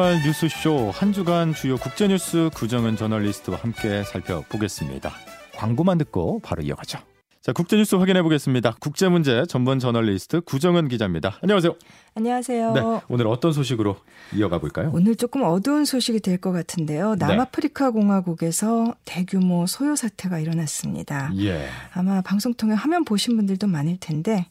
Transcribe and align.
주말 0.00 0.22
뉴스쇼 0.24 0.90
한 0.92 1.12
주간 1.12 1.52
주요 1.52 1.76
국제뉴스 1.76 2.48
구정은 2.54 2.96
저널리스트와 2.96 3.58
함께 3.58 4.02
살펴보겠습니다. 4.02 5.12
광고만 5.54 5.98
듣고 5.98 6.40
바로 6.40 6.62
이어가죠. 6.62 7.00
자, 7.42 7.52
국제뉴스 7.52 7.96
확인해 7.96 8.22
보겠습니다. 8.22 8.76
국제문제 8.80 9.44
전문 9.46 9.78
저널리스트 9.78 10.40
구정은 10.40 10.88
기자입니다. 10.88 11.38
안녕하세요. 11.42 11.74
안녕하세요. 12.14 12.72
네, 12.72 12.80
오늘 13.08 13.26
어떤 13.28 13.52
소식으로 13.52 13.96
이어가 14.34 14.58
볼까요? 14.58 14.90
오늘 14.92 15.14
조금 15.16 15.42
어두운 15.42 15.84
소식이 15.84 16.20
될 16.20 16.38
것 16.40 16.52
같은데요. 16.52 17.16
네. 17.16 17.26
남아프리카 17.26 17.90
공화국에서 17.90 18.94
대규모 19.04 19.66
소요 19.66 19.94
사태가 19.94 20.38
일어났습니다. 20.38 21.30
예. 21.38 21.66
아마 21.92 22.20
방송 22.22 22.54
통해 22.54 22.74
화면 22.74 23.04
보신 23.04 23.36
분들도 23.36 23.66
많을 23.66 23.98
텐데 24.00 24.46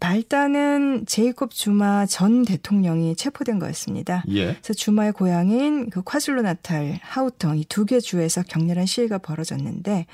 발단은 0.00 1.04
제이콥 1.06 1.50
주마 1.50 2.06
전 2.06 2.44
대통령이 2.44 3.16
체포된 3.16 3.58
거였습니다. 3.58 4.24
예. 4.30 4.54
그래서 4.54 4.72
주마의 4.72 5.12
고향인 5.12 5.90
그 5.90 6.02
콰줄루 6.02 6.42
나탈, 6.42 6.98
하우텅 7.02 7.56
이 7.58 7.64
두 7.68 7.84
개 7.84 7.98
주에서 8.00 8.42
격렬한 8.42 8.86
시위가 8.86 9.18
벌어졌는데 9.18 10.06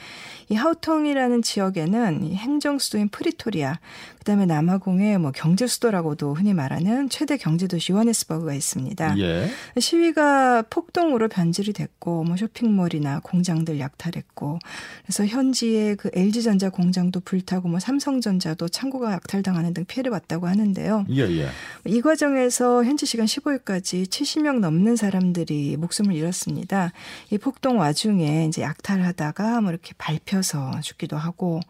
이 0.48 0.54
하우텅이라는 0.54 1.42
지역에는 1.42 2.24
이 2.24 2.34
행정 2.34 2.78
수도인 2.78 3.08
프리토리아, 3.10 3.78
그다음에 4.18 4.46
남아공의 4.46 5.18
뭐 5.18 5.30
경제 5.32 5.66
수도라고도 5.66 6.34
흔히 6.34 6.54
말하는 6.54 6.87
최대 7.08 7.36
경제 7.36 7.66
도시 7.66 7.92
요하네스버그가 7.92 8.54
있습니다. 8.54 9.18
예. 9.18 9.50
시위가 9.78 10.62
폭동으로 10.70 11.28
변질이 11.28 11.72
됐고 11.72 12.24
뭐 12.24 12.36
쇼핑몰이나 12.36 13.20
공장들 13.22 13.80
약탈했고 13.80 14.58
그래서 15.02 15.26
현지의 15.26 15.96
그 15.96 16.10
LG전자 16.12 16.70
공장도 16.70 17.20
불타고 17.20 17.68
뭐 17.68 17.78
삼성전자도 17.78 18.68
창고가 18.68 19.12
약탈당하는 19.12 19.74
등 19.74 19.84
피해를 19.84 20.10
봤다고 20.10 20.46
하는데요. 20.46 21.06
예, 21.10 21.22
예. 21.22 21.48
이 21.86 22.00
과정에서 22.00 22.84
현지 22.84 23.06
시간 23.06 23.26
15일까지 23.26 24.06
70명 24.06 24.60
넘는 24.60 24.96
사람들이 24.96 25.76
목숨을 25.76 26.14
잃었습니다. 26.14 26.92
이 27.30 27.38
폭동 27.38 27.78
와중에 27.78 28.46
이제 28.46 28.62
약탈하다가 28.62 29.60
뭐 29.60 29.70
이렇게 29.70 29.92
밟혀서 29.98 30.80
죽기도 30.82 31.16
하고 31.16 31.60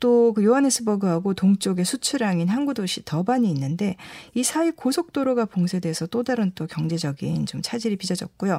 또 0.00 0.32
그 0.32 0.44
요하네스버그하고 0.44 1.34
동쪽에 1.34 1.84
수출항인 1.84 2.48
항구 2.48 2.74
도시 2.74 3.04
더반이 3.04 3.50
있는데 3.50 3.96
이 4.34 4.42
사이 4.42 4.70
고속도로가 4.70 5.46
봉쇄돼서 5.46 6.06
또 6.06 6.22
다른 6.22 6.52
또 6.54 6.66
경제적인 6.66 7.46
좀 7.46 7.62
차질이 7.62 7.96
빚어졌고요. 7.96 8.58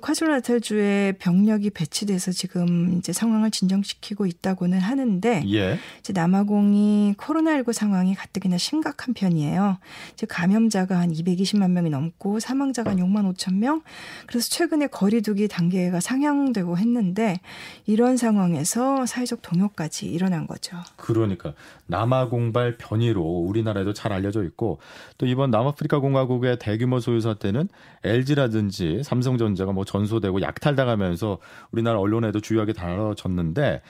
콰줄나탈주에 0.00 1.12
병력이 1.18 1.70
배치돼서 1.70 2.32
지금 2.32 2.96
이제 2.98 3.12
상황을 3.12 3.50
진정시키고 3.50 4.26
있다고는 4.26 4.78
하는데 4.78 5.44
예. 5.52 5.78
이제 6.00 6.12
남아공이 6.12 7.14
코로나19 7.18 7.72
상황이 7.72 8.14
가뜩이나 8.14 8.56
심각한 8.58 9.14
편이에요. 9.14 9.78
이제 10.14 10.26
감염자가 10.26 10.98
한 10.98 11.12
220만 11.12 11.70
명이 11.70 11.90
넘고 11.90 12.40
사망자가 12.40 12.90
한 12.90 12.98
6만 12.98 13.32
5천 13.34 13.54
명. 13.54 13.82
그래서 14.26 14.48
최근에 14.48 14.86
거리두기 14.86 15.48
단계가 15.48 16.00
상향되고 16.00 16.78
했는데 16.78 17.40
이런 17.86 18.16
상황에서 18.16 19.04
사회적 19.04 19.42
동요까지 19.42 20.06
일어난 20.06 20.46
거죠. 20.46 20.76
그러니까 20.96 21.52
남아공발 21.86 22.78
변이로 22.78 23.22
우리나라에도 23.22 23.92
잘 23.92 24.12
알려져 24.12 24.42
있고 24.44 24.78
또 25.18 25.26
이번 25.26 25.50
남아프리카 25.50 25.98
공화국의 25.98 26.58
대규모 26.58 27.00
소유 27.00 27.20
사태는 27.20 27.68
LG라든지 28.04 29.02
삼성전자가 29.04 29.72
뭐 29.72 29.81
전소되고 29.84 30.42
약탈당하면서 30.42 31.38
우리나라 31.70 31.98
언론에도 31.98 32.40
주요하게 32.40 32.72
다뤄졌는데 32.72 33.82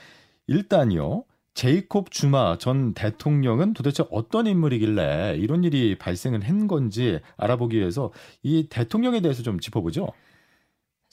일단요. 0.47 1.25
제이콥 1.53 2.09
주마 2.09 2.57
전 2.57 2.93
대통령은 2.93 3.73
도대체 3.73 4.03
어떤 4.09 4.47
인물이길래 4.47 5.37
이런 5.37 5.63
일이 5.63 5.95
발생을 5.97 6.41
한 6.47 6.67
건지 6.67 7.19
알아보기 7.37 7.77
위해서 7.77 8.11
이 8.41 8.67
대통령에 8.69 9.21
대해서 9.21 9.43
좀 9.43 9.59
짚어보죠. 9.59 10.07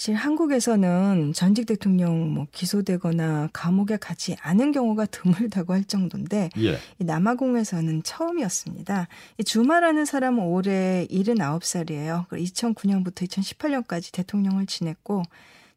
사실 0.00 0.14
한국에서는 0.14 1.34
전직 1.34 1.66
대통령 1.66 2.32
뭐 2.32 2.46
기소되거나 2.52 3.50
감옥에 3.52 3.98
가지 3.98 4.34
않은 4.40 4.72
경우가 4.72 5.04
드물다고 5.04 5.74
할 5.74 5.84
정도인데 5.84 6.48
예. 6.56 6.78
이 6.98 7.04
남아공에서는 7.04 8.02
처음이었습니다. 8.02 9.08
이 9.36 9.44
주마라는 9.44 10.06
사람은 10.06 10.42
올해 10.42 11.06
79살이에요. 11.10 12.28
2009년부터 12.28 13.28
2018년까지 13.28 14.10
대통령을 14.14 14.64
지냈고 14.64 15.22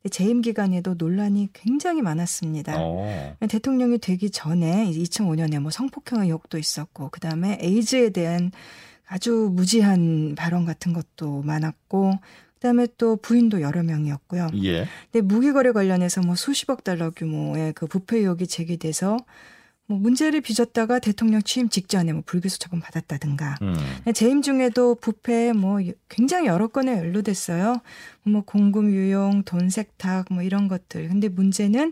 재임 0.09 0.39
기간에도 0.39 0.93
논란이 0.93 1.49
굉장히 1.51 2.01
많았습니다. 2.01 2.75
어. 2.77 3.35
대통령이 3.49 3.97
되기 3.97 4.29
전에 4.29 4.89
2005년에 4.89 5.59
뭐 5.59 5.69
성폭행 5.69 6.21
의혹도 6.21 6.57
있었고 6.57 7.09
그다음에 7.09 7.57
에이즈에 7.59 8.11
대한 8.11 8.53
아주 9.05 9.51
무지한 9.51 10.35
발언 10.37 10.63
같은 10.63 10.93
것도 10.93 11.41
많았고 11.41 12.13
그다음에 12.63 12.87
또 12.97 13.17
부인도 13.17 13.59
여러 13.59 13.83
명이었고요. 13.83 14.47
예. 14.63 14.87
근데 15.11 15.21
무기거래 15.21 15.73
관련해서 15.73 16.21
뭐 16.21 16.35
수십억 16.35 16.85
달러 16.85 17.09
규모의 17.09 17.73
그 17.73 17.87
부패 17.87 18.19
의혹이 18.19 18.47
제기돼서 18.47 19.17
뭐 19.85 19.99
문제를 19.99 20.39
빚었다가 20.39 20.99
대통령 20.99 21.41
취임 21.41 21.67
직전에 21.67 22.13
뭐 22.13 22.23
불기소 22.25 22.59
처분 22.59 22.79
받았다든가 22.79 23.57
음. 23.63 23.75
재임 24.13 24.41
중에도 24.41 24.95
부패 24.95 25.51
뭐 25.51 25.79
굉장히 26.07 26.47
여러 26.47 26.69
건에 26.69 26.97
연루됐어요. 26.99 27.81
뭐 28.23 28.43
공금 28.45 28.91
유용, 28.91 29.43
돈 29.43 29.69
세탁 29.69 30.27
뭐 30.31 30.41
이런 30.41 30.69
것들. 30.69 31.09
근데 31.09 31.27
문제는 31.27 31.91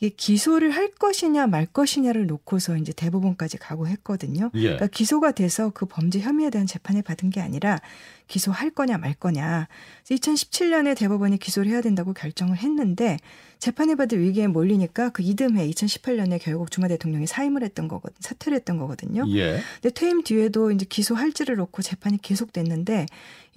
이게 0.00 0.14
기소를 0.16 0.70
할 0.70 0.92
것이냐 0.92 1.48
말 1.48 1.66
것이냐를 1.66 2.26
놓고서 2.26 2.76
이제 2.76 2.92
대법원까지 2.92 3.58
가고 3.58 3.88
했거든요. 3.88 4.50
예. 4.54 4.60
그러니까 4.60 4.86
기소가 4.86 5.32
돼서 5.32 5.70
그 5.70 5.86
범죄 5.86 6.20
혐의에 6.20 6.50
대한 6.50 6.68
재판을 6.68 7.02
받은 7.02 7.30
게 7.30 7.40
아니라 7.40 7.80
기소할 8.28 8.70
거냐 8.70 8.98
말 8.98 9.14
거냐. 9.14 9.66
2017년에 10.04 10.96
대법원이 10.96 11.38
기소를 11.38 11.70
해야 11.70 11.80
된다고 11.80 12.12
결정을 12.12 12.58
했는데 12.58 13.16
재판을 13.58 13.96
받을 13.96 14.20
위기에 14.20 14.46
몰리니까 14.46 15.08
그 15.10 15.22
이듬해 15.22 15.68
2018년에 15.68 16.38
결국 16.40 16.70
주마 16.70 16.86
대통령이 16.86 17.26
사임을 17.26 17.64
했던 17.64 17.88
거거든, 17.88 18.16
사퇴를 18.20 18.56
했던 18.56 18.78
거거든요. 18.78 19.24
예. 19.30 19.60
근데 19.80 19.92
퇴임 19.92 20.22
뒤에도 20.22 20.70
이제 20.70 20.86
기소할지를 20.88 21.56
놓고 21.56 21.82
재판이 21.82 22.18
계속됐는데 22.22 23.06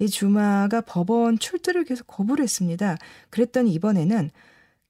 이 0.00 0.08
주마가 0.08 0.80
법원 0.80 1.38
출두를 1.38 1.84
계속 1.84 2.08
거부를 2.08 2.42
했습니다. 2.42 2.96
그랬더니 3.30 3.72
이번에는 3.74 4.32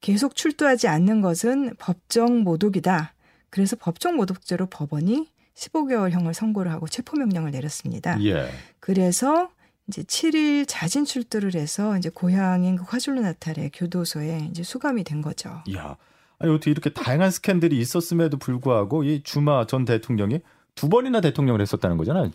계속 0.03 0.35
출두하지 0.35 0.89
않는 0.89 1.21
것은 1.21 1.75
법정 1.79 2.41
모독이다. 2.41 3.13
그래서 3.49 3.77
법정 3.79 4.17
모독죄로 4.17 4.65
법원이 4.65 5.29
15개월형을 5.55 6.33
선고를 6.33 6.71
하고 6.73 6.89
체포 6.89 7.15
명령을 7.17 7.51
내렸습니다. 7.51 8.21
예. 8.21 8.49
그래서 8.81 9.49
이제 9.87 10.03
7일 10.03 10.65
자진 10.67 11.05
출두를 11.05 11.55
해서 11.55 11.97
이제 11.97 12.09
고향인 12.09 12.75
그 12.75 12.83
화줄루 12.85 13.21
나탈의 13.21 13.71
교도소에 13.73 14.49
이제 14.51 14.61
수감이 14.61 15.05
된 15.05 15.21
거죠. 15.21 15.63
야, 15.73 15.95
아니 16.37 16.51
어떻게 16.51 16.71
이렇게 16.71 16.89
다양한 16.89 17.31
스캔들이 17.31 17.79
있었음에도 17.79 18.35
불구하고 18.37 19.05
이 19.05 19.23
주마 19.23 19.67
전 19.67 19.85
대통령이 19.85 20.41
두 20.75 20.89
번이나 20.89 21.21
대통령을 21.21 21.61
했었다는 21.61 21.95
거잖아요. 21.95 22.31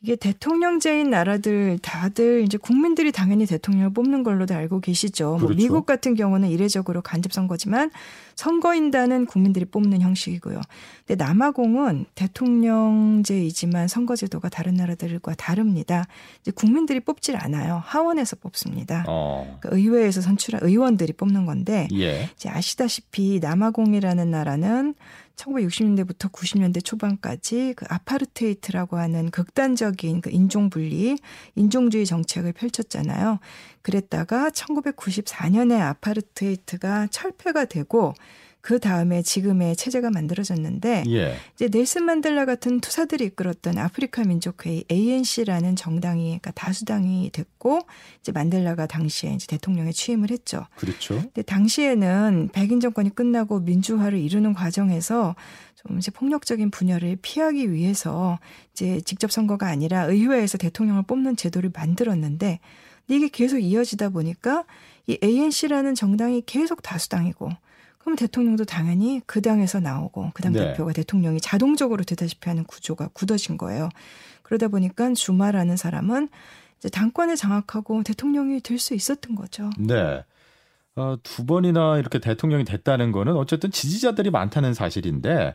이게 0.00 0.14
대통령제인 0.14 1.10
나라들 1.10 1.78
다들 1.82 2.42
이제 2.42 2.56
국민들이 2.56 3.10
당연히 3.10 3.46
대통령을 3.46 3.92
뽑는 3.92 4.22
걸로도 4.22 4.54
알고 4.54 4.80
계시죠. 4.80 5.30
뭐 5.30 5.38
그렇죠. 5.38 5.56
미국 5.56 5.86
같은 5.86 6.14
경우는 6.14 6.48
이례적으로 6.48 7.02
간접 7.02 7.32
선거지만 7.32 7.90
선거인단은 8.38 9.26
국민들이 9.26 9.64
뽑는 9.64 10.00
형식이고요. 10.00 10.60
근데 11.04 11.24
남아공은 11.24 12.06
대통령제이지만 12.14 13.88
선거제도가 13.88 14.48
다른 14.48 14.74
나라들과 14.74 15.34
다릅니다. 15.34 16.06
이제 16.40 16.52
국민들이 16.52 17.00
뽑질 17.00 17.36
않아요. 17.36 17.82
하원에서 17.84 18.36
뽑습니다. 18.36 19.06
어. 19.08 19.58
그러니까 19.60 19.76
의회에서 19.76 20.20
선출한 20.20 20.60
의원들이 20.62 21.14
뽑는 21.14 21.46
건데 21.46 21.88
예. 21.94 22.30
이제 22.36 22.48
아시다시피 22.48 23.40
남아공이라는 23.42 24.30
나라는 24.30 24.94
1960년대부터 25.38 26.30
90년대 26.30 26.84
초반까지 26.84 27.74
그 27.76 27.86
아파르테이트라고 27.88 28.98
하는 28.98 29.30
극단적인 29.30 30.20
그 30.20 30.30
인종 30.30 30.70
분리, 30.70 31.16
인종주의 31.54 32.06
정책을 32.06 32.52
펼쳤잖아요. 32.52 33.38
그랬다가 33.82 34.50
1994년에 34.50 35.80
아파르테이트가 35.80 37.08
철폐가 37.10 37.64
되고 37.66 38.14
그 38.60 38.80
다음에 38.80 39.22
지금의 39.22 39.76
체제가 39.76 40.10
만들어졌는데 40.10 41.04
예. 41.08 41.36
이제 41.54 41.68
넬슨 41.68 42.04
만델라 42.04 42.44
같은 42.44 42.80
투사들이 42.80 43.24
이끌었던 43.26 43.78
아프리카 43.78 44.24
민족회의 44.24 44.84
ANC라는 44.90 45.76
정당이 45.76 46.24
그러니까 46.24 46.50
다수당이 46.50 47.30
됐고 47.30 47.80
이제 48.20 48.32
만델라가 48.32 48.86
당시에 48.86 49.32
이제 49.32 49.46
대통령에 49.46 49.92
취임을 49.92 50.30
했죠. 50.30 50.66
그렇죠. 50.76 51.14
근데 51.14 51.42
당시에는 51.42 52.50
백인 52.52 52.80
정권이 52.80 53.14
끝나고 53.14 53.60
민주화를 53.60 54.18
이루는 54.18 54.54
과정에서 54.54 55.36
좀 55.76 55.98
이제 55.98 56.10
폭력적인 56.10 56.70
분열을 56.70 57.18
피하기 57.22 57.72
위해서 57.72 58.40
이제 58.72 59.00
직접 59.02 59.30
선거가 59.30 59.68
아니라 59.68 60.04
의회에서 60.04 60.58
대통령을 60.58 61.04
뽑는 61.04 61.36
제도를 61.36 61.70
만들었는데 61.72 62.58
이게 63.08 63.28
계속 63.28 63.58
이어지다 63.58 64.10
보니까 64.10 64.64
이 65.06 65.16
ANC라는 65.22 65.94
정당이 65.94 66.42
계속 66.44 66.82
다수당이고 66.82 67.50
그럼 68.08 68.16
대통령도 68.16 68.64
당연히 68.64 69.20
그 69.26 69.42
당에서 69.42 69.80
나오고 69.80 70.30
그당 70.32 70.54
네. 70.54 70.60
대표가 70.60 70.94
대통령이 70.94 71.42
자동적으로 71.42 72.04
되다시피 72.04 72.48
하는 72.48 72.64
구조가 72.64 73.10
굳어진 73.12 73.58
거예요. 73.58 73.90
그러다 74.40 74.68
보니까 74.68 75.12
주마라는 75.12 75.76
사람은 75.76 76.30
이제 76.78 76.88
당권을 76.88 77.36
장악하고 77.36 78.02
대통령이 78.04 78.62
될 78.62 78.78
수 78.78 78.94
있었던 78.94 79.34
거죠. 79.34 79.68
네. 79.76 80.24
어, 80.96 81.16
두 81.22 81.44
번이나 81.44 81.98
이렇게 81.98 82.18
대통령이 82.18 82.64
됐다는 82.64 83.12
거는 83.12 83.36
어쨌든 83.36 83.70
지지자들이 83.70 84.30
많다는 84.30 84.72
사실인데 84.72 85.54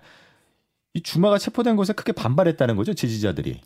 이 0.94 1.02
주마가 1.02 1.40
체포된 1.40 1.76
것에 1.76 1.94
크게 1.94 2.12
반발했다는 2.12 2.76
거죠, 2.76 2.94
지지자들이. 2.94 3.62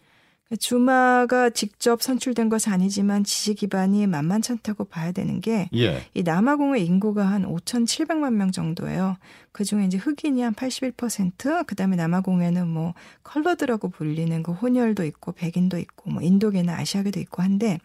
주마가 0.55 1.49
직접 1.49 2.01
선출된 2.01 2.47
것은 2.47 2.71
아니지만 2.71 3.25
지지 3.25 3.53
기반이 3.53 4.07
만만찮다고 4.07 4.85
봐야 4.85 5.11
되는 5.11 5.41
게, 5.41 5.69
예. 5.75 6.03
이 6.13 6.23
남아공의 6.23 6.85
인구가 6.85 7.25
한 7.25 7.43
5,700만 7.43 8.33
명 8.33 8.51
정도예요. 8.51 9.17
그 9.51 9.65
중에 9.65 9.85
이제 9.85 9.97
흑인이 9.97 10.41
한 10.41 10.53
81%, 10.53 11.65
그 11.65 11.75
다음에 11.75 11.97
남아공에는 11.97 12.67
뭐 12.67 12.93
컬러드라고 13.23 13.89
불리는 13.89 14.41
그 14.43 14.53
혼혈도 14.53 15.03
있고, 15.03 15.33
백인도 15.33 15.77
있고, 15.79 16.11
뭐 16.11 16.21
인도계나 16.21 16.77
아시아계도 16.77 17.19
있고 17.19 17.43
한데, 17.43 17.79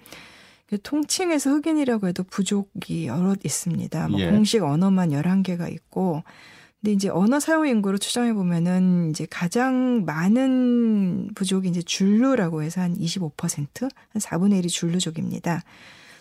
그 0.69 0.81
통칭해서 0.81 1.51
흑인이라고 1.51 2.09
해도 2.09 2.23
부족이 2.23 3.07
여럿 3.07 3.45
있습니다. 3.45 4.09
뭐 4.09 4.21
예. 4.21 4.31
공식 4.31 4.63
언어만 4.63 5.11
11개가 5.11 5.71
있고, 5.73 6.23
근데 6.83 6.93
이제 6.95 7.09
언어 7.09 7.39
사용 7.39 7.67
인구로 7.69 7.97
추정해 7.97 8.33
보면은 8.33 9.11
이제 9.11 9.25
가장 9.31 10.05
많은 10.05 11.31
부족이 11.35 11.69
이제 11.69 11.81
줄루라고 11.81 12.63
해서 12.65 12.81
한 12.81 12.99
25%, 12.99 13.83
한 13.83 13.91
4분의 14.21 14.65
1이 14.65 14.69
줄루족입니다. 14.69 15.63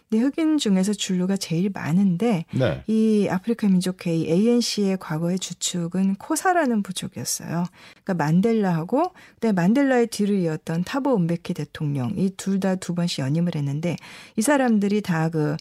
근데 0.08 0.24
흑인 0.24 0.58
중에서 0.60 0.94
줄루가 0.94 1.36
제일 1.38 1.72
많은데 1.74 2.46
네. 2.54 2.84
이 2.86 3.28
아프리카 3.30 3.68
민족회의 3.70 4.30
ANC의 4.30 4.98
과거의 5.00 5.40
주축은 5.40 6.16
코사라는 6.16 6.84
부족이었어요. 6.84 7.64
그러니까 8.04 8.14
만델라하고 8.14 9.14
그다음에 9.36 9.54
만델라의 9.54 10.08
뒤를 10.08 10.36
이었던 10.40 10.84
타보 10.84 11.16
은베키 11.16 11.54
대통령 11.56 12.14
이 12.18 12.30
둘 12.38 12.60
다 12.60 12.76
두 12.76 12.94
번씩 12.94 13.20
연임을 13.20 13.56
했는데 13.56 13.96
이 14.36 14.42
사람들이 14.42 15.02
다그 15.02 15.32
그 15.32 15.58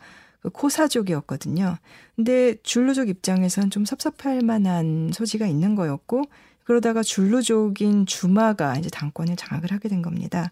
코사족이었거든요. 0.53 1.77
근데 2.17 2.57
줄루족 2.63 3.09
입장에선 3.09 3.71
좀 3.71 3.85
섭섭할 3.85 4.41
만한 4.43 5.11
소지가 5.13 5.47
있는 5.47 5.75
거였고 5.75 6.25
그러다가 6.65 7.03
줄루족인 7.03 8.07
주마가 8.07 8.77
이제 8.77 8.89
당권을 8.91 9.37
장악을 9.37 9.73
하게 9.73 9.89
된 9.89 10.03
겁니다. 10.03 10.51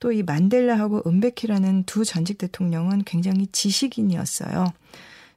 또 0.00 0.12
이 0.12 0.22
만델라하고 0.22 1.02
은베키라는 1.06 1.84
두 1.84 2.04
전직 2.04 2.38
대통령은 2.38 3.04
굉장히 3.04 3.46
지식인이었어요. 3.52 4.72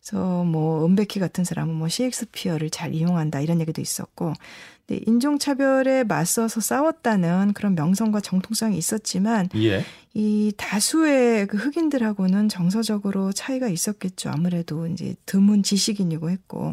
그래서 0.06 0.44
뭐 0.44 0.86
은베키 0.86 1.22
같은 1.22 1.46
사람은 1.46 1.76
뭐 1.76 1.88
셰익스피어를 1.88 2.70
잘 2.70 2.94
이용한다 2.94 3.40
이런 3.40 3.62
얘기도 3.62 3.82
있었고 3.82 4.34
네, 4.88 5.00
인종차별에 5.08 6.04
맞서서 6.04 6.60
싸웠다는 6.60 7.54
그런 7.54 7.74
명성과 7.76 8.20
정통성이 8.20 8.78
있었지만 8.78 9.48
예. 9.56 9.86
이 10.14 10.52
다수의 10.58 11.48
그 11.48 11.56
흑인들하고는 11.56 12.50
정서적으로 12.50 13.32
차이가 13.32 13.70
있었겠죠. 13.70 14.30
아무래도 14.30 14.88
이제 14.88 15.16
드문 15.26 15.64
지식인이고 15.64 16.30
했고 16.30 16.72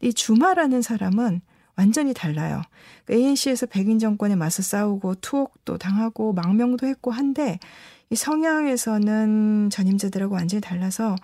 이 0.00 0.12
주마라는 0.12 0.80
사람은 0.80 1.40
완전히 1.74 2.14
달라요. 2.14 2.62
ANC에서 3.10 3.66
백인 3.66 3.98
정권에 3.98 4.36
맞서 4.36 4.62
싸우고 4.62 5.16
투옥도 5.16 5.78
당하고 5.78 6.32
망명도 6.32 6.86
했고 6.86 7.10
한데 7.10 7.58
이 8.10 8.16
성향에서는 8.16 9.70
전임자들하고 9.70 10.34
완전히 10.34 10.60
달라서 10.60 11.16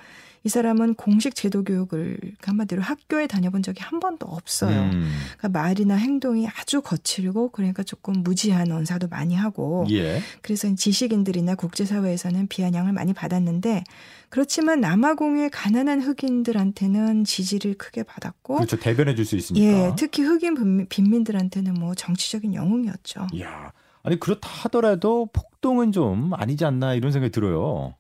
이 0.45 0.49
사람은 0.51 0.95
공식 0.95 1.35
제도 1.35 1.65
교육을 1.65 2.19
한마디로 2.43 2.83
학교에 2.83 3.27
다녀본 3.27 3.63
적이 3.63 3.81
한 3.83 3.99
번도 3.99 4.27
없어요. 4.27 4.79
음. 4.83 5.11
그러니까 5.39 5.49
말이나 5.49 5.95
행동이 5.97 6.47
아주 6.49 6.83
거칠고 6.83 7.51
그러니까 7.51 7.83
조금 7.83 8.23
무지한 8.23 8.71
언사도 8.71 9.09
많이 9.09 9.35
하고 9.35 9.87
예. 9.91 10.21
그래서 10.43 10.73
지식인들이나 10.75 11.55
국제사회에서는 11.55 12.49
비아냥을 12.49 12.93
많이 12.93 13.15
받았는데 13.15 13.85
그렇지만 14.29 14.81
남아공의 14.81 15.49
가난한 15.51 16.03
흑인들한테는 16.03 17.25
지지를 17.25 17.75
크게 17.75 18.03
받았고 18.03 18.57
그렇죠 18.57 18.77
대변해 18.77 19.15
줄 19.15 19.25
수 19.25 19.37
있으니까 19.37 19.67
예, 19.67 19.93
특히 19.97 20.23
흑인 20.23 20.87
빈민들한테는 20.89 21.73
뭐 21.75 21.95
정치적인 21.95 22.55
영웅이었죠. 22.55 23.29
이야. 23.33 23.73
아니 24.03 24.21
그렇다 24.21 24.47
하더라도 24.65 25.31
폭동은 25.33 25.93
좀 25.93 26.35
아니지 26.35 26.67
않나 26.67 26.93
이런 26.93 27.11
생각이 27.11 27.33
들어요. 27.33 27.95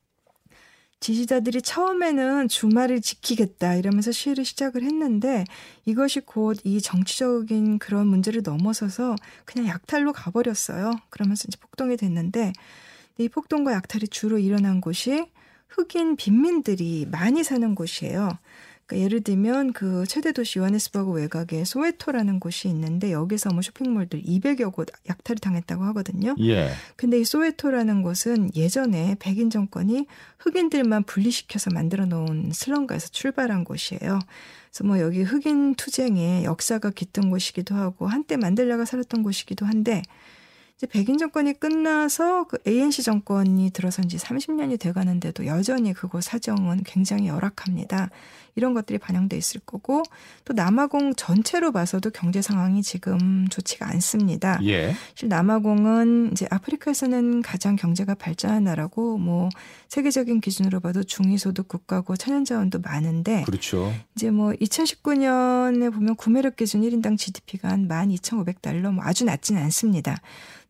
지지자들이 1.05 1.61
처음에는 1.61 2.49
주말을 2.49 3.03
지키겠다 3.03 3.75
이러면서 3.75 4.11
시위를 4.11 4.47
시작을 4.47 4.83
했는데 4.85 5.45
이것이 5.85 6.21
곧 6.21 6.57
이 6.65 6.81
정치적인 6.81 7.79
그런 7.79 8.07
문제를 8.07 8.41
넘어서서 8.43 9.15
그냥 9.45 9.69
약탈로 9.69 10.15
가버렸어요. 10.15 10.93
그러면서 11.11 11.45
이제 11.47 11.59
폭동이 11.61 11.99
됐는데 11.99 12.55
이 13.19 13.29
폭동과 13.29 13.75
약탈이 13.75 14.09
주로 14.09 14.39
일어난 14.39 14.81
곳이 14.81 15.27
흑인 15.69 16.17
빈민들이 16.17 17.07
많이 17.11 17.45
사는 17.45 17.75
곳이에요. 17.75 18.31
그러니까 18.87 19.05
예를 19.05 19.23
들면 19.23 19.73
그 19.73 20.05
최대 20.07 20.33
도시 20.33 20.59
요하네스버그 20.59 21.11
외곽에 21.13 21.65
소웨토라는 21.65 22.39
곳이 22.41 22.69
있는데 22.69 23.13
여기서 23.13 23.51
뭐 23.51 23.63
쇼핑몰들 23.63 24.23
200여 24.23 24.73
곳 24.73 24.89
약탈이 25.09 25.41
당했다고 25.41 25.83
하거든요. 25.85 26.35
예. 26.41 26.71
근데 26.97 27.19
이 27.19 27.25
소웨토라는 27.25 28.03
곳은 28.03 28.51
예전에 28.55 29.17
백인 29.19 29.51
정권이 29.51 30.07
흑인들만 30.39 31.05
분리시켜서 31.05 31.71
만들어 31.71 32.05
놓은 32.05 32.51
슬럼가에서 32.53 33.09
출발한 33.09 33.65
곳이에요. 33.65 34.19
그래서 34.71 34.85
뭐 34.85 35.01
여기 35.01 35.23
흑인 35.23 35.77
투쟁의 35.77 36.45
역사가 36.45 36.91
깃든 36.91 37.31
곳이기도 37.31 37.75
하고 37.75 38.07
한때 38.07 38.37
만델라가 38.37 38.85
살았던 38.85 39.23
곳이기도 39.23 39.65
한데 39.65 40.03
이제 40.77 40.89
백인 40.89 41.19
정권이 41.19 41.61
끝나서 41.61 42.45
그 42.45 42.59
ANC 42.67 43.05
정권이 43.05 43.71
들어선 43.71 44.09
지 44.09 44.17
30년이 44.17 44.81
돼 44.81 44.93
가는데도 44.93 45.47
여전히 45.47 45.93
그곳 45.93 46.25
사정은 46.25 46.83
굉장히 46.85 47.29
열악합니다. 47.29 48.11
이런 48.57 48.75
것들이 48.75 48.99
반영돼 48.99 49.37
있을 49.37 49.61
거고 49.61 50.03
또 50.45 50.53
남아공 50.53 51.15
전체로 51.15 51.73
봐서도 51.73 52.11
경제 52.11 52.41
상황이 52.41 52.83
지금 52.83 53.49
좋지가 53.49 53.89
않습니다. 53.91 54.59
예. 54.65 54.95
실 55.15 55.29
남아공은 55.29 56.31
이제 56.33 56.47
아프리카에서는 56.51 57.43
가장 57.43 57.77
경제가 57.77 58.15
발전한 58.15 58.65
나라고 58.65 59.19
뭐 59.19 59.49
세계적인 59.89 60.41
기준으로 60.41 60.81
봐도 60.81 61.03
중위소득 61.03 61.69
국가고 61.69 62.17
천연자원도 62.17 62.81
많은데 62.81 63.43
그렇죠. 63.45 63.93
이제 64.15 64.31
뭐 64.31 64.53
2019년에 64.53 65.93
보면 65.93 66.17
구매력 66.17 66.57
기준 66.57 66.83
1인당 66.83 67.19
GDP가 67.19 67.69
한 67.69 67.89
12,500달러 67.89 68.93
뭐 68.93 69.05
아주 69.05 69.25
낮지는 69.25 69.63
않습니다. 69.63 70.17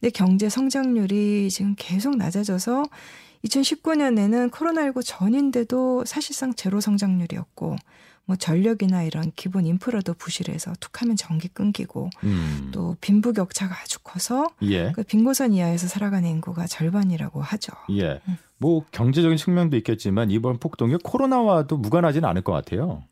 근데 0.00 0.10
경제 0.10 0.48
성장률이 0.48 1.50
지금 1.50 1.74
계속 1.78 2.16
낮아져서 2.16 2.84
2019년에는 3.44 4.50
코로나19 4.50 5.02
전인데도 5.04 6.04
사실상 6.04 6.54
제로 6.54 6.80
성장률이었고 6.80 7.76
뭐 8.26 8.36
전력이나 8.36 9.02
이런 9.02 9.32
기본 9.36 9.66
인프라도 9.66 10.14
부실해서 10.14 10.72
툭하면 10.80 11.14
전기 11.16 11.48
끊기고 11.48 12.08
음. 12.24 12.70
또 12.72 12.96
빈부격차가 13.02 13.74
아주 13.82 13.98
커서 14.02 14.48
예. 14.62 14.92
그 14.92 15.02
빈고선 15.02 15.52
이하에서 15.52 15.88
살아가는 15.88 16.26
인구가 16.28 16.66
절반이라고 16.66 17.42
하죠. 17.42 17.72
예. 17.90 18.20
음. 18.26 18.38
뭐 18.56 18.82
경제적인 18.92 19.36
측면도 19.36 19.76
있겠지만 19.76 20.30
이번 20.30 20.58
폭동이 20.58 20.96
코로나와도 21.02 21.76
무관하지는 21.76 22.26
않을 22.26 22.40
것 22.42 22.52
같아요. 22.52 23.02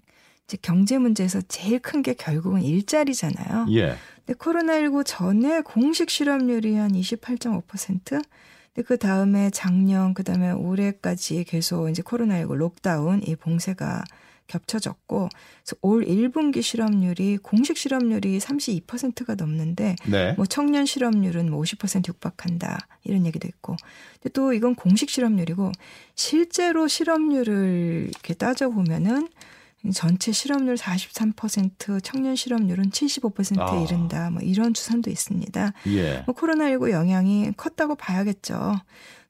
이제 0.46 0.56
경제 0.62 0.96
문제에서 0.96 1.42
제일 1.42 1.78
큰 1.78 2.02
게 2.02 2.14
결국은 2.14 2.62
일자리잖아요. 2.62 3.66
예. 3.72 3.96
근데 4.24 4.38
코로나19 4.38 5.04
전에 5.04 5.60
공식 5.62 6.10
실업률이 6.10 6.76
한 6.76 6.92
28.5%, 6.92 8.22
근데 8.74 8.86
그 8.86 8.96
다음에 8.96 9.50
작년, 9.50 10.14
그 10.14 10.22
다음에 10.22 10.50
올해까지 10.50 11.44
계속 11.44 11.88
이제 11.88 12.02
코로나19 12.02 12.54
록다운 12.54 13.22
이 13.26 13.36
봉쇄가 13.36 14.04
겹쳐졌고 14.46 15.28
그래서 15.28 15.76
올 15.80 16.04
1분기 16.04 16.62
실업률이 16.62 17.38
공식 17.38 17.78
실업률이 17.78 18.38
32%가 18.38 19.34
넘는데 19.34 19.96
네. 20.06 20.34
뭐 20.34 20.46
청년 20.46 20.84
실업률은 20.84 21.50
뭐50% 21.50 22.08
육박한다 22.08 22.86
이런 23.04 23.24
얘기도 23.24 23.48
있고 23.48 23.76
근데 24.14 24.28
또 24.32 24.52
이건 24.52 24.74
공식 24.74 25.10
실업률이고 25.10 25.72
실제로 26.14 26.88
실업률을 26.88 28.08
이렇게 28.10 28.34
따져 28.34 28.68
보면은 28.68 29.28
전체 29.92 30.30
실업률 30.32 30.76
43%, 30.76 32.02
청년 32.04 32.36
실업률은 32.36 32.90
75%에 32.90 33.60
아. 33.60 33.82
이른다. 33.82 34.30
뭐 34.30 34.40
이런 34.42 34.74
추산도 34.74 35.10
있습니다. 35.10 35.72
예. 35.88 36.22
뭐 36.26 36.34
코로나19 36.34 36.90
영향이 36.90 37.52
컸다고 37.56 37.96
봐야겠죠. 37.96 38.76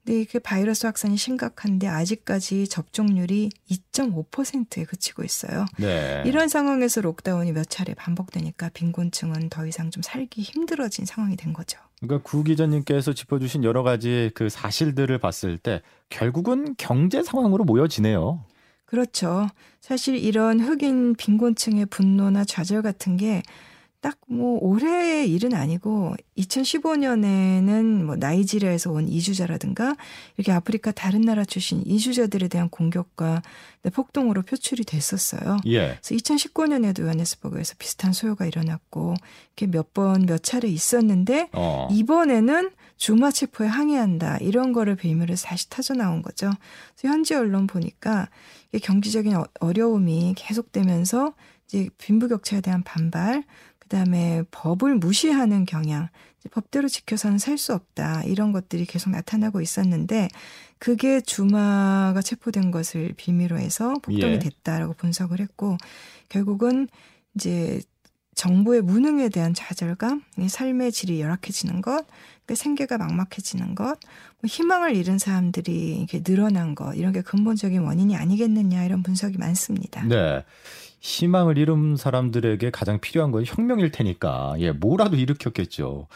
근데 0.05 0.21
이게 0.21 0.39
바이러스 0.41 0.85
확산이 0.85 1.17
심각한데 1.17 1.87
아직까지 1.87 2.67
접종률이 2.67 3.51
2.5%에 3.71 4.85
그치고 4.85 5.23
있어요. 5.23 5.65
네. 5.79 6.23
이런 6.27 6.49
상황에서 6.49 7.01
록다운이 7.01 7.53
몇 7.53 7.71
차례 7.71 7.95
반복되니까 7.95 8.71
빈곤층은 8.71 9.49
더 9.49 9.65
이상 9.67 9.91
좀 9.91 10.03
살기 10.03 10.43
힘들어진 10.43 11.07
상황이 11.07 11.37
된 11.37 11.53
거죠. 11.53 11.79
그러니까 12.01 12.29
구 12.29 12.43
기자님께서 12.43 13.13
짚어주신 13.13 13.63
여러 13.63 13.85
가지 13.85 14.33
그 14.35 14.49
사실들을 14.49 15.17
봤을 15.19 15.57
때 15.57 15.83
결국은 16.11 16.75
경제 16.77 17.23
상황으로 17.23 17.63
모여지네요. 17.63 18.45
그렇죠. 18.93 19.49
사실 19.81 20.17
이런 20.17 20.61
흑인 20.61 21.15
빈곤층의 21.17 21.87
분노나 21.87 22.45
좌절 22.45 22.83
같은 22.83 23.17
게 23.17 23.43
딱 24.03 24.19
뭐 24.27 24.59
올해의 24.61 25.31
일은 25.31 25.55
아니고 25.55 26.17
2015년에는 26.37 28.03
뭐 28.03 28.17
나이지리아에서 28.17 28.91
온 28.91 29.09
이주자라든가 29.09 29.95
이렇게 30.37 30.51
아프리카 30.51 30.91
다른 30.91 31.21
나라 31.21 31.45
출신 31.45 31.83
이주자들에 31.87 32.49
대한 32.49 32.69
공격과 32.69 33.43
폭동으로 33.95 34.43
표출이 34.43 34.85
됐었어요. 34.85 35.59
예. 35.67 35.99
그래서 36.03 36.15
2019년에도 36.17 37.03
요하네스버그에서 37.03 37.75
비슷한 37.79 38.13
소요가 38.13 38.45
일어났고 38.45 39.15
이렇게 39.57 39.71
몇 39.71 39.95
번몇 39.95 40.33
몇 40.33 40.43
차례 40.43 40.69
있었는데 40.69 41.51
어. 41.53 41.89
이번에는 41.93 42.71
주마 43.03 43.33
체포에 43.33 43.67
항의한다 43.67 44.37
이런 44.37 44.73
거를 44.73 44.95
빌미로 44.95 45.35
다시 45.35 45.69
터져 45.69 45.95
나온 45.95 46.23
거죠. 46.23 46.53
그래서 46.95 47.13
현지 47.13 47.35
언론 47.35 47.67
보니까 47.67 48.29
경제적인 48.81 49.35
어, 49.35 49.45
어려움이 49.59 50.35
계속되면서 50.37 51.35
이제 51.67 51.91
빈부격차에 51.99 52.61
대한 52.61 52.85
반발, 52.85 53.43
그다음에 53.81 54.45
법을 54.53 54.95
무시하는 54.95 55.65
경향, 55.65 56.11
법대로 56.53 56.87
지켜서는 56.87 57.39
살 57.39 57.59
수 57.59 57.75
없다 57.75 58.23
이런 58.23 58.53
것들이 58.53 58.87
계속 58.87 59.11
나타나고 59.11 59.61
있었는데 59.61 60.29
그게 60.79 61.21
주마가 61.21 62.23
체포된 62.23 62.71
것을 62.71 63.15
빌미로 63.17 63.59
해서 63.59 63.95
폭동이 63.95 64.35
예. 64.35 64.39
됐다라고 64.39 64.93
분석을 64.93 65.41
했고 65.41 65.77
결국은 66.29 66.87
이제 67.35 67.81
정부의 68.35 68.83
무능에 68.83 69.29
대한 69.29 69.55
좌절감, 69.55 70.23
삶의 70.47 70.93
질이 70.93 71.21
열악해지는 71.21 71.83
것, 71.83 72.07
그 72.47 72.55
생계가 72.55 72.99
막막해지는 72.99 73.75
것, 73.75 73.85
뭐 73.85 74.49
희망을 74.49 74.97
잃은 74.97 75.19
사람들이 75.19 75.97
이렇게 75.99 76.23
늘어난 76.23 76.75
것 76.75 76.95
이런 76.95 77.13
게 77.13 77.21
근본적인 77.23 77.83
원인이 77.83 78.17
아니겠느냐 78.17 78.85
이런 78.85 79.03
분석이 79.03 79.39
많습니다. 79.39 80.03
네. 80.05 80.45
희망을 81.01 81.59
잃은 81.59 81.97
사람들에게 81.97 82.71
가장 82.71 83.01
필요한 83.01 83.33
건 83.33 83.45
혁명일 83.45 83.91
테니까 83.91 84.55
예 84.59 84.71
뭐라도 84.71 85.17
일으켰겠죠. 85.17 86.07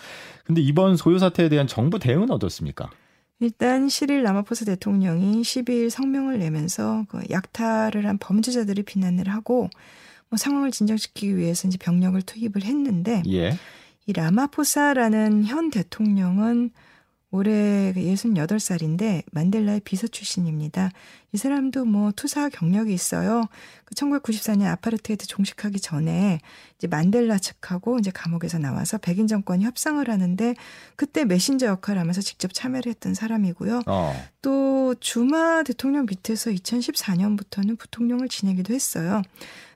근데 0.44 0.60
이번 0.60 0.96
소요 0.96 1.18
사태에 1.18 1.48
대한 1.48 1.66
정부 1.66 1.98
대응은 1.98 2.30
어떻습니까? 2.30 2.90
일단 3.40 3.88
시릴 3.88 4.22
라마포스 4.22 4.64
대통령이 4.64 5.42
12일 5.42 5.90
성명을 5.90 6.38
내면서 6.38 7.04
그 7.08 7.20
약탈을 7.30 8.06
한 8.06 8.16
범죄자들을 8.18 8.84
비난을 8.84 9.28
하고 9.28 9.68
뭐 10.28 10.36
상황을 10.36 10.70
진정시키기 10.70 11.36
위해서 11.36 11.68
이제 11.68 11.78
병력을 11.78 12.20
투입을 12.22 12.64
했는데 12.64 13.22
예. 13.28 13.56
이 14.06 14.12
라마포사라는 14.12 15.44
현 15.44 15.70
대통령은 15.70 16.70
올해 17.32 17.92
68살인데 17.92 19.24
만델라의 19.32 19.80
비서 19.80 20.06
출신입니다. 20.06 20.90
이 21.32 21.38
사람도 21.38 21.84
뭐 21.84 22.12
투사 22.14 22.48
경력이 22.48 22.94
있어요. 22.94 23.44
그 23.84 23.94
1994년 23.94 24.66
아파르트헤이트 24.66 25.26
종식하기 25.26 25.80
전에 25.80 26.40
이제 26.78 26.86
만델라 26.86 27.38
측하고 27.38 27.98
이제 27.98 28.10
감옥에서 28.12 28.58
나와서 28.58 28.96
백인 28.98 29.26
정권이 29.26 29.64
협상을 29.64 30.08
하는데 30.08 30.54
그때 30.94 31.24
메신저 31.24 31.66
역할을 31.66 32.00
하면서 32.00 32.20
직접 32.20 32.54
참여를 32.54 32.90
했던 32.90 33.12
사람이고요. 33.14 33.82
어. 33.86 34.26
또 34.40 34.94
주마 35.00 35.64
대통령 35.64 36.06
밑에서 36.06 36.50
2014년부터는 36.50 37.76
부통령을 37.78 38.28
지내기도 38.28 38.72
했어요. 38.72 39.22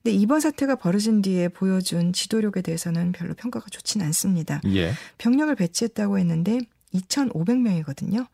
근데 0.03 0.17
이번 0.17 0.41
사태가 0.41 0.77
벌어진 0.77 1.21
뒤에 1.21 1.49
보여준 1.49 2.13
지도력에 2.13 2.63
대해서는 2.63 3.13
별로 3.13 3.35
평가가 3.35 3.67
좋진 3.71 4.01
않습니다. 4.03 4.61
예. 4.67 4.93
병력을 5.19 5.55
배치했다고 5.57 6.19
했는데 6.19 6.61
2,500명이거든요. 6.95 8.27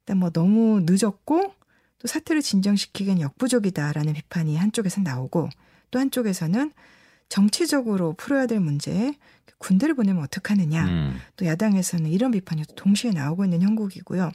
일단 0.00 0.16
뭐 0.18 0.30
너무 0.30 0.82
늦었고 0.84 1.54
또 1.98 2.08
사태를 2.08 2.42
진정시키기엔 2.42 3.20
역부족이다라는 3.20 4.14
비판이 4.14 4.56
한쪽에서 4.56 5.00
나오고 5.02 5.48
또 5.90 5.98
한쪽에서는 5.98 6.72
정치적으로 7.28 8.14
풀어야 8.14 8.46
될 8.46 8.60
문제 8.60 9.14
군대를 9.58 9.94
보내면 9.94 10.22
어떡하느냐. 10.24 10.84
음. 10.86 11.20
또 11.36 11.46
야당에서는 11.46 12.10
이런 12.10 12.30
비판이 12.30 12.64
동시에 12.76 13.10
나오고 13.12 13.44
있는 13.44 13.62
형국이고요. 13.62 14.32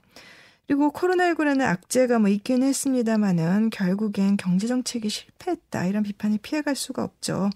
그리고 0.67 0.91
코로나19라는 0.91 1.61
악재가 1.61 2.19
뭐 2.19 2.29
있긴 2.29 2.63
했습니다마는 2.63 3.69
결국엔 3.69 4.37
경제정책이 4.37 5.09
실패했다. 5.09 5.85
이런 5.85 6.03
비판을 6.03 6.39
피해갈 6.41 6.75
수가 6.75 7.03
없죠. 7.03 7.49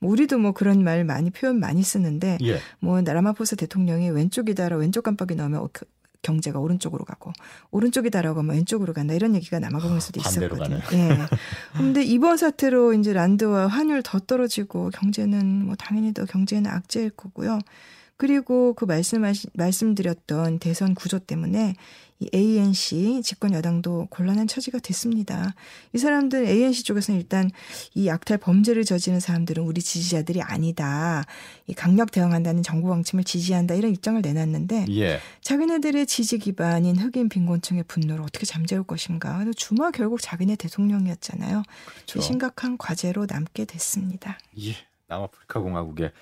뭐 0.00 0.10
우리도 0.10 0.38
뭐 0.38 0.52
그런 0.52 0.82
말 0.82 1.04
많이 1.04 1.30
표현 1.30 1.60
많이 1.60 1.82
쓰는데 1.82 2.38
예. 2.42 2.58
뭐 2.80 3.00
라마포스 3.00 3.56
대통령이 3.56 4.10
왼쪽이다라 4.10 4.76
왼쪽 4.76 5.02
깜빡이 5.02 5.34
넣으면 5.34 5.68
그 5.72 5.84
경제가 6.22 6.58
오른쪽으로 6.58 7.04
가고 7.04 7.32
오른쪽이다라고 7.70 8.40
하면 8.40 8.56
왼쪽으로 8.56 8.92
간다 8.92 9.14
이런 9.14 9.34
얘기가 9.34 9.58
남아공에서도 9.58 10.20
아, 10.20 10.24
반대로 10.24 10.56
있었거든요. 10.56 10.80
예. 10.92 11.18
근데 11.76 12.02
이번 12.02 12.36
사태로 12.36 12.94
이제 12.94 13.12
란드와 13.12 13.68
환율 13.68 14.02
더 14.02 14.18
떨어지고 14.18 14.90
경제는 14.90 15.66
뭐 15.66 15.76
당연히 15.76 16.12
더 16.12 16.24
경제는 16.24 16.70
악재일 16.70 17.10
거고요. 17.10 17.58
그리고 18.20 18.74
그 18.74 18.84
말씀하시 18.84 19.46
말씀드렸던 19.54 20.58
대선 20.58 20.94
구조 20.94 21.18
때문에 21.18 21.72
이 22.18 22.28
ANC 22.34 23.22
집권 23.24 23.54
여당도 23.54 24.08
곤란한 24.10 24.46
처지가 24.46 24.78
됐습니다. 24.80 25.54
이 25.94 25.98
사람들 25.98 26.44
ANC 26.44 26.84
쪽에서는 26.84 27.18
일단 27.18 27.50
이 27.94 28.06
약탈 28.06 28.36
범죄를 28.36 28.84
저지른 28.84 29.20
사람들은 29.20 29.62
우리 29.62 29.80
지지자들이 29.80 30.42
아니다. 30.42 31.24
이 31.66 31.72
강력 31.72 32.10
대응한다는 32.10 32.62
정부 32.62 32.90
방침을 32.90 33.24
지지한다 33.24 33.74
이런 33.74 33.90
입장을 33.90 34.20
내놨는데 34.20 34.84
예. 34.90 35.18
자기네들의 35.40 36.06
지지 36.06 36.36
기반인 36.36 36.98
흑인 36.98 37.30
빈곤층의 37.30 37.84
분노를 37.84 38.22
어떻게 38.22 38.44
잠재울 38.44 38.84
것인가. 38.84 39.38
그래서 39.38 39.54
주마 39.54 39.92
결국 39.92 40.20
자기네 40.20 40.56
대통령이었잖아요. 40.56 41.62
그렇죠. 41.94 42.20
심각한 42.20 42.76
과제로 42.76 43.24
남게 43.26 43.64
됐습니다. 43.64 44.38
예. 44.58 44.76
남아프리카 45.06 45.60
공화국의 45.60 46.12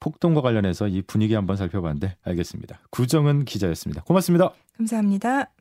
폭동과 0.00 0.40
관련해서 0.40 0.88
이 0.88 1.02
분위기 1.02 1.34
한번 1.34 1.56
살펴봤는데 1.56 2.16
알겠습니다. 2.22 2.80
구정은 2.90 3.44
기자였습니다. 3.44 4.02
고맙습니다. 4.02 4.52
감사합니다. 4.76 5.55